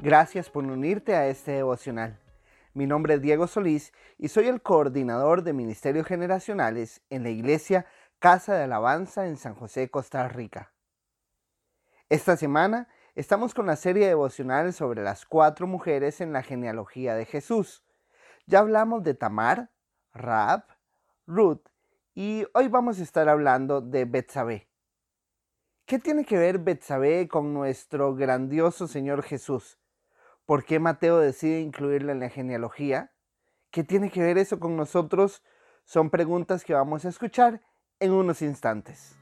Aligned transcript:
Gracias 0.00 0.48
por 0.48 0.64
unirte 0.64 1.16
a 1.16 1.26
este 1.26 1.50
devocional. 1.50 2.20
Mi 2.72 2.86
nombre 2.86 3.14
es 3.14 3.20
Diego 3.20 3.48
Solís 3.48 3.92
y 4.16 4.28
soy 4.28 4.46
el 4.46 4.62
coordinador 4.62 5.42
de 5.42 5.52
Ministerios 5.52 6.06
Generacionales 6.06 7.02
en 7.10 7.24
la 7.24 7.30
Iglesia 7.30 7.84
Casa 8.20 8.54
de 8.54 8.62
Alabanza 8.62 9.26
en 9.26 9.36
San 9.36 9.56
José, 9.56 9.90
Costa 9.90 10.28
Rica. 10.28 10.72
Esta 12.08 12.36
semana 12.36 12.86
estamos 13.16 13.54
con 13.54 13.66
la 13.66 13.74
serie 13.74 14.06
devocional 14.06 14.72
sobre 14.72 15.02
las 15.02 15.26
cuatro 15.26 15.66
mujeres 15.66 16.20
en 16.20 16.32
la 16.32 16.44
genealogía 16.44 17.16
de 17.16 17.24
Jesús. 17.24 17.82
Ya 18.46 18.60
hablamos 18.60 19.02
de 19.02 19.14
Tamar, 19.14 19.72
Raab, 20.14 20.62
Ruth 21.26 21.66
y 22.14 22.46
hoy 22.54 22.68
vamos 22.68 23.00
a 23.00 23.02
estar 23.02 23.28
hablando 23.28 23.80
de 23.80 24.04
Betsabé. 24.04 24.68
¿Qué 25.86 25.98
tiene 25.98 26.24
que 26.24 26.38
ver 26.38 26.60
Betsabé 26.60 27.26
con 27.26 27.52
nuestro 27.52 28.14
grandioso 28.14 28.86
Señor 28.86 29.24
Jesús? 29.24 29.76
¿Por 30.48 30.64
qué 30.64 30.78
Mateo 30.78 31.18
decide 31.18 31.60
incluirla 31.60 32.12
en 32.12 32.20
la 32.20 32.30
genealogía? 32.30 33.12
¿Qué 33.70 33.84
tiene 33.84 34.10
que 34.10 34.22
ver 34.22 34.38
eso 34.38 34.58
con 34.58 34.78
nosotros? 34.78 35.42
Son 35.84 36.08
preguntas 36.08 36.64
que 36.64 36.72
vamos 36.72 37.04
a 37.04 37.10
escuchar 37.10 37.60
en 38.00 38.12
unos 38.12 38.40
instantes. 38.40 39.18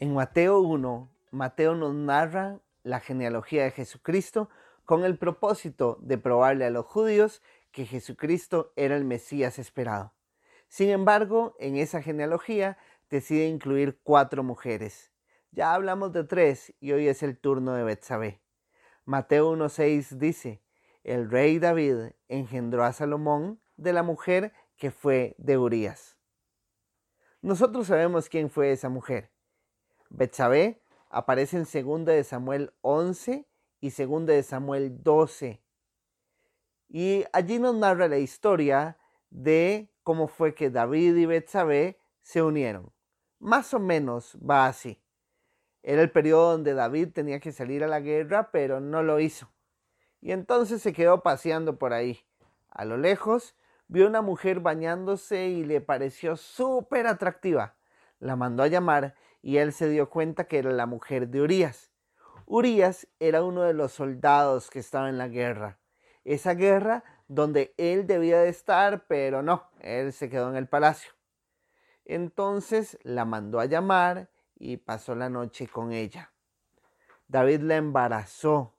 En 0.00 0.14
Mateo 0.14 0.58
1, 0.58 1.08
Mateo 1.30 1.76
nos 1.76 1.94
narra 1.94 2.58
la 2.82 2.98
genealogía 2.98 3.62
de 3.62 3.70
Jesucristo 3.70 4.48
con 4.84 5.04
el 5.04 5.16
propósito 5.16 5.98
de 6.00 6.18
probarle 6.18 6.64
a 6.64 6.70
los 6.70 6.84
judíos 6.84 7.42
que 7.72 7.86
Jesucristo 7.86 8.72
era 8.76 8.96
el 8.96 9.04
Mesías 9.04 9.58
esperado. 9.58 10.14
Sin 10.68 10.90
embargo, 10.90 11.56
en 11.58 11.76
esa 11.76 12.02
genealogía 12.02 12.78
decide 13.08 13.48
incluir 13.48 14.00
cuatro 14.02 14.42
mujeres. 14.42 15.12
Ya 15.50 15.74
hablamos 15.74 16.12
de 16.12 16.24
tres 16.24 16.74
y 16.80 16.92
hoy 16.92 17.08
es 17.08 17.22
el 17.22 17.38
turno 17.38 17.72
de 17.74 17.82
Betsabé. 17.82 18.40
Mateo 19.04 19.52
1.6 19.56 20.18
dice, 20.18 20.62
el 21.02 21.30
rey 21.30 21.58
David 21.58 22.12
engendró 22.28 22.84
a 22.84 22.92
Salomón 22.92 23.60
de 23.76 23.92
la 23.92 24.02
mujer 24.02 24.52
que 24.76 24.90
fue 24.90 25.34
de 25.38 25.58
Urías. 25.58 26.16
Nosotros 27.42 27.86
sabemos 27.86 28.28
quién 28.28 28.50
fue 28.50 28.70
esa 28.70 28.88
mujer. 28.88 29.32
Betsabé 30.10 30.82
aparece 31.08 31.56
en 31.56 31.64
2 31.64 32.04
de 32.04 32.22
Samuel 32.22 32.72
11 32.82 33.48
y 33.80 33.90
2 33.90 34.26
de 34.26 34.42
Samuel 34.42 35.02
12. 35.02 35.62
Y 36.92 37.24
allí 37.32 37.60
nos 37.60 37.76
narra 37.76 38.08
la 38.08 38.18
historia 38.18 38.98
de 39.30 39.92
cómo 40.02 40.26
fue 40.26 40.56
que 40.56 40.70
David 40.70 41.14
y 41.14 41.24
Betsabé 41.24 42.00
se 42.20 42.42
unieron. 42.42 42.92
Más 43.38 43.72
o 43.74 43.78
menos 43.78 44.36
va 44.38 44.66
así. 44.66 45.00
Era 45.84 46.02
el 46.02 46.10
periodo 46.10 46.50
donde 46.50 46.74
David 46.74 47.10
tenía 47.12 47.38
que 47.38 47.52
salir 47.52 47.84
a 47.84 47.86
la 47.86 48.00
guerra, 48.00 48.50
pero 48.50 48.80
no 48.80 49.04
lo 49.04 49.20
hizo. 49.20 49.52
Y 50.20 50.32
entonces 50.32 50.82
se 50.82 50.92
quedó 50.92 51.22
paseando 51.22 51.78
por 51.78 51.92
ahí. 51.92 52.26
A 52.68 52.84
lo 52.84 52.96
lejos 52.96 53.54
vio 53.86 54.08
una 54.08 54.20
mujer 54.20 54.58
bañándose 54.58 55.46
y 55.46 55.64
le 55.64 55.80
pareció 55.80 56.36
súper 56.36 57.06
atractiva. 57.06 57.76
La 58.18 58.34
mandó 58.34 58.64
a 58.64 58.68
llamar 58.68 59.14
y 59.42 59.58
él 59.58 59.72
se 59.72 59.88
dio 59.88 60.10
cuenta 60.10 60.48
que 60.48 60.58
era 60.58 60.72
la 60.72 60.86
mujer 60.86 61.28
de 61.28 61.40
Urias. 61.40 61.92
Urias 62.46 63.06
era 63.20 63.44
uno 63.44 63.62
de 63.62 63.74
los 63.74 63.92
soldados 63.92 64.70
que 64.70 64.80
estaba 64.80 65.08
en 65.08 65.18
la 65.18 65.28
guerra 65.28 65.79
esa 66.24 66.54
guerra 66.54 67.04
donde 67.28 67.74
él 67.76 68.06
debía 68.06 68.40
de 68.40 68.48
estar, 68.48 69.06
pero 69.06 69.42
no, 69.42 69.68
él 69.80 70.12
se 70.12 70.28
quedó 70.28 70.50
en 70.50 70.56
el 70.56 70.68
palacio. 70.68 71.12
Entonces 72.04 72.98
la 73.02 73.24
mandó 73.24 73.60
a 73.60 73.66
llamar 73.66 74.30
y 74.56 74.78
pasó 74.78 75.14
la 75.14 75.28
noche 75.28 75.68
con 75.68 75.92
ella. 75.92 76.32
David 77.28 77.60
la 77.60 77.76
embarazó 77.76 78.74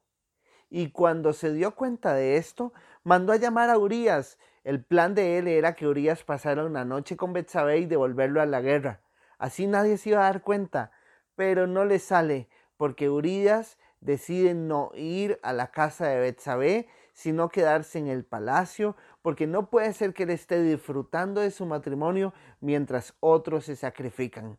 y 0.70 0.92
cuando 0.92 1.34
se 1.34 1.54
dio 1.54 1.76
cuenta 1.76 2.14
de 2.14 2.38
esto, 2.38 2.74
mandó 3.04 3.34
a 3.34 3.38
llamar 3.38 3.70
a 3.70 3.78
Urias. 3.78 4.38
El 4.64 4.84
plan 4.84 5.16
de 5.16 5.38
él 5.38 5.48
era 5.48 5.76
que 5.76 5.88
Urias 5.88 6.24
pasara 6.24 6.66
una 6.66 6.86
noche 6.86 7.18
con 7.18 7.34
Betsabé 7.34 7.80
y 7.80 7.86
devolverlo 7.86 8.42
a 8.42 8.46
la 8.46 8.62
guerra. 8.62 9.02
Así 9.38 9.68
nadie 9.68 9.98
se 9.98 10.10
iba 10.10 10.20
a 10.20 10.32
dar 10.32 10.44
cuenta, 10.44 10.92
pero 11.36 11.68
no 11.68 11.84
le 11.84 12.00
sale 12.00 12.48
porque 12.78 13.10
Urias 13.10 13.78
decide 14.00 14.54
no 14.54 14.92
ir 14.96 15.40
a 15.44 15.54
la 15.54 15.72
casa 15.72 16.08
de 16.08 16.20
Betsabé 16.20 16.88
sino 17.14 17.50
quedarse 17.50 18.00
en 18.00 18.08
el 18.08 18.24
palacio, 18.24 18.96
porque 19.22 19.48
no 19.48 19.70
puede 19.70 19.94
ser 19.94 20.14
que 20.14 20.24
él 20.24 20.30
esté 20.30 20.62
disfrutando 20.62 21.42
de 21.42 21.52
su 21.52 21.66
matrimonio 21.66 22.34
mientras 22.60 23.14
otros 23.20 23.66
se 23.66 23.76
sacrifican. 23.76 24.58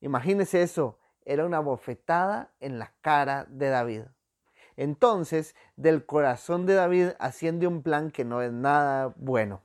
Imagínese 0.00 0.62
eso, 0.62 0.98
era 1.24 1.44
una 1.44 1.60
bofetada 1.60 2.50
en 2.60 2.78
la 2.78 2.92
cara 3.02 3.46
de 3.48 3.68
David. 3.68 4.02
Entonces, 4.76 5.54
del 5.76 6.06
corazón 6.06 6.64
de 6.64 6.74
David 6.74 7.08
asciende 7.18 7.66
un 7.66 7.82
plan 7.82 8.10
que 8.10 8.24
no 8.24 8.40
es 8.40 8.52
nada 8.52 9.12
bueno. 9.16 9.62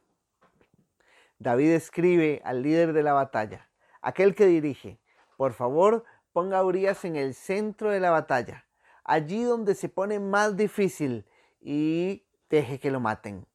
David 1.39 1.71
escribe 1.71 2.41
al 2.43 2.63
líder 2.63 2.93
de 2.93 3.03
la 3.03 3.13
batalla, 3.13 3.69
aquel 4.01 4.35
que 4.35 4.45
dirige, 4.45 4.99
por 5.37 5.53
favor, 5.53 6.03
ponga 6.33 6.59
a 6.59 6.65
Urias 6.65 7.05
en 7.05 7.15
el 7.15 7.33
centro 7.33 7.91
de 7.91 7.99
la 7.99 8.09
batalla, 8.09 8.65
allí 9.03 9.43
donde 9.43 9.75
se 9.75 9.89
pone 9.89 10.19
más 10.19 10.57
difícil 10.57 11.25
y 11.65 12.27
deje 12.47 12.79
que 12.79 12.91
lo 12.91 12.99
maten. 12.99 13.47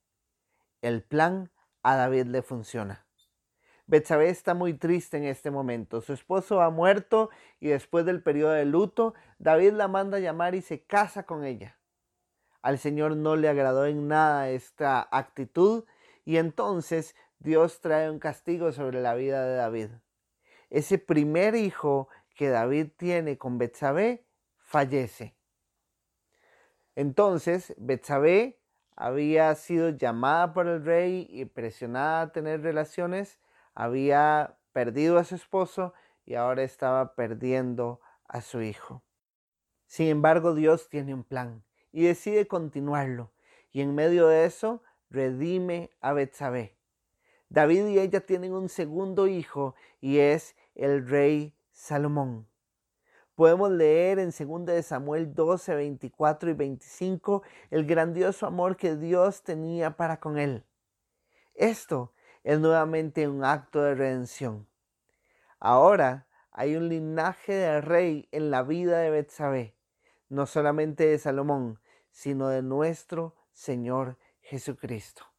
El 0.82 1.02
plan 1.02 1.52
a 1.82 1.94
David 1.94 2.26
le 2.26 2.42
funciona. 2.42 3.06
Betsabé 3.86 4.30
está 4.30 4.54
muy 4.54 4.74
triste 4.74 5.16
en 5.16 5.24
este 5.24 5.50
momento. 5.50 6.00
Su 6.00 6.12
esposo 6.12 6.60
ha 6.60 6.70
muerto 6.70 7.30
y 7.60 7.68
después 7.68 8.04
del 8.04 8.22
periodo 8.22 8.52
de 8.52 8.64
luto, 8.64 9.14
David 9.38 9.72
la 9.72 9.86
manda 9.86 10.16
a 10.16 10.20
llamar 10.20 10.54
y 10.56 10.60
se 10.60 10.82
casa 10.82 11.22
con 11.22 11.44
ella. 11.44 11.78
Al 12.62 12.78
Señor 12.78 13.16
no 13.16 13.36
le 13.36 13.48
agradó 13.48 13.86
en 13.86 14.08
nada 14.08 14.50
esta 14.50 15.08
actitud 15.10 15.84
y 16.24 16.36
entonces 16.36 17.14
Dios 17.38 17.80
trae 17.80 18.10
un 18.10 18.18
castigo 18.18 18.72
sobre 18.72 19.00
la 19.00 19.14
vida 19.14 19.44
de 19.46 19.54
David. 19.54 19.88
Ese 20.68 20.98
primer 20.98 21.54
hijo 21.54 22.08
que 22.34 22.48
David 22.48 22.88
tiene 22.96 23.38
con 23.38 23.58
Betsabé 23.58 24.26
fallece. 24.58 25.39
Entonces, 26.96 27.74
Betsabé 27.78 28.60
había 28.96 29.54
sido 29.54 29.90
llamada 29.90 30.52
por 30.52 30.66
el 30.66 30.84
rey 30.84 31.26
y 31.30 31.46
presionada 31.46 32.22
a 32.22 32.32
tener 32.32 32.62
relaciones, 32.62 33.38
había 33.74 34.58
perdido 34.72 35.18
a 35.18 35.24
su 35.24 35.34
esposo 35.34 35.94
y 36.26 36.34
ahora 36.34 36.62
estaba 36.62 37.14
perdiendo 37.14 38.00
a 38.26 38.40
su 38.40 38.62
hijo. 38.62 39.02
Sin 39.86 40.08
embargo, 40.08 40.54
Dios 40.54 40.88
tiene 40.88 41.14
un 41.14 41.24
plan 41.24 41.64
y 41.92 42.02
decide 42.02 42.46
continuarlo, 42.46 43.32
y 43.72 43.80
en 43.80 43.94
medio 43.94 44.28
de 44.28 44.44
eso 44.44 44.82
redime 45.10 45.90
a 46.00 46.12
Betsabé. 46.12 46.76
David 47.48 47.86
y 47.86 47.98
ella 47.98 48.20
tienen 48.20 48.52
un 48.52 48.68
segundo 48.68 49.26
hijo 49.26 49.74
y 50.00 50.18
es 50.18 50.54
el 50.74 51.08
rey 51.08 51.56
Salomón. 51.72 52.49
Podemos 53.40 53.70
leer 53.70 54.18
en 54.18 54.32
2 54.38 54.84
Samuel 54.84 55.34
12, 55.34 55.74
24 55.74 56.50
y 56.50 56.52
25 56.52 57.42
el 57.70 57.86
grandioso 57.86 58.46
amor 58.46 58.76
que 58.76 58.96
Dios 58.96 59.42
tenía 59.44 59.96
para 59.96 60.20
con 60.20 60.36
él. 60.36 60.62
Esto 61.54 62.12
es 62.44 62.60
nuevamente 62.60 63.26
un 63.28 63.42
acto 63.42 63.80
de 63.80 63.94
redención. 63.94 64.68
Ahora 65.58 66.26
hay 66.52 66.76
un 66.76 66.90
linaje 66.90 67.54
de 67.54 67.80
rey 67.80 68.28
en 68.30 68.50
la 68.50 68.62
vida 68.62 68.98
de 68.98 69.08
Betsabé, 69.08 69.74
no 70.28 70.44
solamente 70.44 71.06
de 71.06 71.18
Salomón, 71.18 71.80
sino 72.10 72.50
de 72.50 72.60
nuestro 72.60 73.36
Señor 73.54 74.18
Jesucristo. 74.42 75.29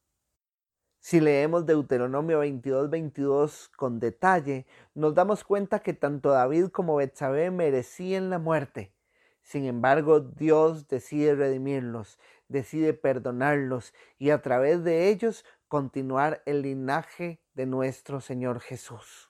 Si 1.02 1.18
leemos 1.18 1.66
Deuteronomio 1.66 2.38
22, 2.38 2.88
22 2.88 3.72
con 3.76 3.98
detalle, 3.98 4.66
nos 4.94 5.16
damos 5.16 5.42
cuenta 5.42 5.80
que 5.80 5.94
tanto 5.94 6.30
David 6.30 6.68
como 6.68 6.94
Betsabé 6.94 7.50
merecían 7.50 8.30
la 8.30 8.38
muerte. 8.38 8.94
Sin 9.42 9.64
embargo, 9.64 10.20
Dios 10.20 10.86
decide 10.86 11.34
redimirlos, 11.34 12.20
decide 12.46 12.94
perdonarlos 12.94 13.92
y 14.16 14.30
a 14.30 14.42
través 14.42 14.84
de 14.84 15.08
ellos 15.08 15.44
continuar 15.66 16.40
el 16.46 16.62
linaje 16.62 17.42
de 17.54 17.66
nuestro 17.66 18.20
Señor 18.20 18.60
Jesús. 18.60 19.28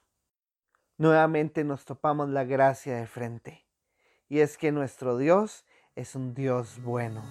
Nuevamente 0.99 1.63
nos 1.63 1.85
topamos 1.85 2.29
la 2.29 2.43
gracia 2.43 2.97
de 2.97 3.07
frente, 3.07 3.65
y 4.29 4.41
es 4.41 4.59
que 4.59 4.71
nuestro 4.71 5.17
Dios 5.17 5.65
es 5.95 6.13
un 6.13 6.35
Dios 6.35 6.79
bueno. 6.83 7.23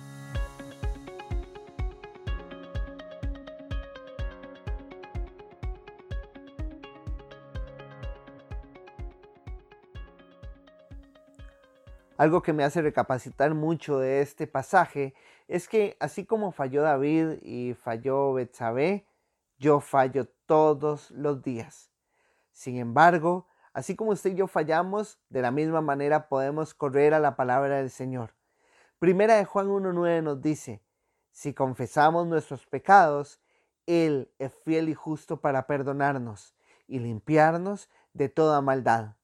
Algo 12.23 12.41
que 12.41 12.53
me 12.53 12.63
hace 12.63 12.81
recapacitar 12.83 13.53
mucho 13.53 13.99
de 13.99 14.21
este 14.21 14.47
pasaje 14.47 15.13
es 15.49 15.67
que 15.67 15.97
así 15.99 16.25
como 16.25 16.53
falló 16.53 16.83
David 16.83 17.43
y 17.43 17.75
falló 17.75 18.33
Betsabé, 18.35 19.09
yo 19.59 19.81
fallo 19.81 20.29
todos 20.47 21.11
los 21.11 21.43
días. 21.43 21.91
Sin 22.53 22.77
embargo, 22.77 23.49
así 23.73 23.97
como 23.97 24.13
usted 24.13 24.31
y 24.31 24.35
yo 24.37 24.47
fallamos, 24.47 25.19
de 25.31 25.43
la 25.43 25.51
misma 25.51 25.81
manera 25.81 26.29
podemos 26.29 26.75
correr 26.75 27.13
a 27.13 27.19
la 27.19 27.35
palabra 27.35 27.79
del 27.79 27.91
Señor. 27.91 28.35
Primera 29.01 29.35
de 29.35 29.45
Juan 29.45 29.67
1.9 29.67 30.23
nos 30.23 30.41
dice, 30.41 30.81
si 31.33 31.53
confesamos 31.53 32.29
nuestros 32.29 32.67
pecados, 32.67 33.41
Él 33.85 34.31
es 34.39 34.53
fiel 34.65 34.89
y 34.89 34.95
justo 34.95 35.41
para 35.41 35.67
perdonarnos 35.67 36.55
y 36.87 37.01
limpiarnos 37.01 37.91
de 38.13 38.29
toda 38.29 38.61
maldad. 38.61 39.17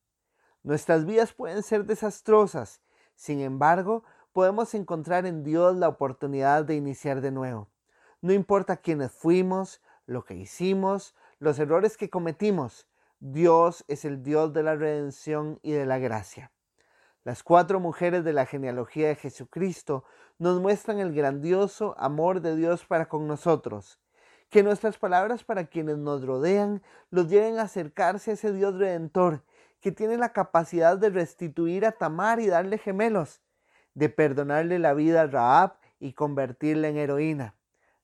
Nuestras 0.65 1.07
vidas 1.07 1.33
pueden 1.33 1.63
ser 1.63 1.85
desastrosas, 1.85 2.81
sin 3.19 3.41
embargo, 3.41 4.05
podemos 4.33 4.75
encontrar 4.75 5.27
en 5.27 5.43
Dios 5.43 5.75
la 5.75 5.89
oportunidad 5.89 6.65
de 6.65 6.77
iniciar 6.77 7.21
de 7.21 7.33
nuevo. 7.33 7.69
No 8.21 8.33
importa 8.33 8.77
quiénes 8.77 9.11
fuimos, 9.11 9.83
lo 10.07 10.25
que 10.25 10.37
hicimos, 10.37 11.17
los 11.41 11.59
errores 11.59 11.97
que 11.97 12.11
cometimos, 12.11 12.87
Dios 13.19 13.85
es 13.89 14.05
el 14.05 14.23
Dios 14.23 14.53
de 14.53 14.63
la 14.63 14.77
redención 14.77 15.59
y 15.65 15.73
de 15.73 15.85
la 15.85 15.99
gracia. 15.99 16.53
Las 17.25 17.43
cuatro 17.43 17.81
mujeres 17.81 18.23
de 18.23 18.33
la 18.33 18.47
genealogía 18.47 19.09
de 19.09 19.17
Jesucristo 19.17 20.05
nos 20.39 20.61
muestran 20.61 21.01
el 21.01 21.13
grandioso 21.13 21.97
amor 21.99 22.41
de 22.41 22.55
Dios 22.55 22.85
para 22.85 23.09
con 23.09 23.27
nosotros. 23.27 23.99
Que 24.49 24.63
nuestras 24.63 24.97
palabras 24.97 25.43
para 25.43 25.67
quienes 25.67 25.99
nos 25.99 26.25
rodean 26.25 26.85
los 27.11 27.29
lleven 27.29 27.59
a 27.59 27.63
acercarse 27.63 28.31
a 28.31 28.35
ese 28.35 28.53
Dios 28.53 28.79
redentor 28.79 29.43
que 29.81 29.93
tiene 29.93 30.17
la 30.17 30.33
capacidad 30.33 30.99
de 30.99 31.11
restituir 31.11 31.87
a 31.87 31.93
Tamar 31.93 32.41
y 32.41 32.47
darle 32.47 32.79
gemelos, 32.79 33.41
de 33.95 34.09
perdonarle 34.09 34.79
la 34.79 34.95
vida 34.95 35.23
a 35.23 35.27
Raab 35.27 35.79
y 36.01 36.13
convertirla 36.13 36.89
en 36.89 36.97
heroína, 36.97 37.55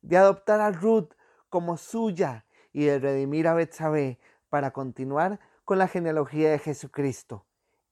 de 0.02 0.16
adoptar 0.16 0.60
a 0.60 0.70
Ruth 0.70 1.12
como 1.48 1.76
suya 1.76 2.46
y 2.72 2.84
de 2.84 2.98
redimir 2.98 3.48
a 3.48 3.54
Betsabé 3.54 4.18
para 4.48 4.72
continuar 4.72 5.40
con 5.64 5.78
la 5.78 5.88
genealogía 5.88 6.50
de 6.50 6.58
Jesucristo, 6.58 7.46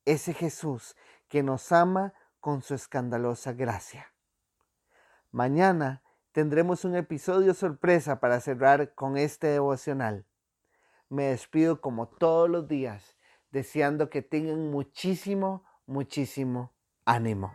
ese 0.05 0.35
Jesús 0.35 0.97
que 1.29 1.43
nos 1.43 1.73
ama 1.73 2.13
con 2.41 2.63
su 2.63 2.75
escandalosa 2.75 3.53
gracia. 3.53 4.13
Mañana 5.31 6.03
tendremos 6.33 6.85
un 6.85 6.97
episodio 6.97 7.55
sorpresa 7.55 8.21
para 8.21 8.41
cerrar 8.41 8.95
con 8.95 9.17
este 9.17 9.47
devocional. 9.47 10.27
Me 11.09 11.25
despido 11.25 11.81
como 11.81 12.09
todos 12.09 12.51
los 12.51 12.69
días 12.69 13.17
deseando 13.53 14.11
que 14.11 14.23
tengan 14.23 14.71
muchísimo, 14.71 15.65
muchísimo 15.87 16.73
ánimo. 17.05 17.53